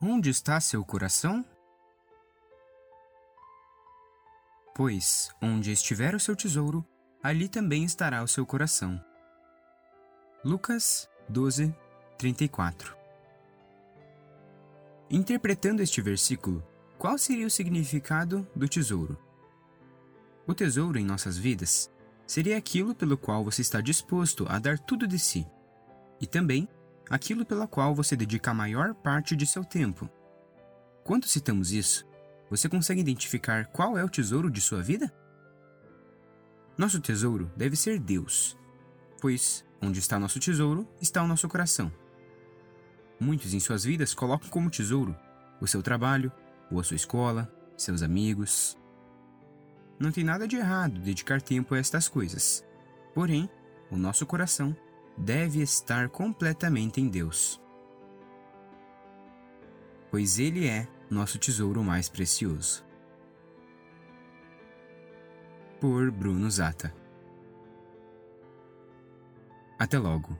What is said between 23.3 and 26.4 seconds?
você está disposto a dar tudo de si, e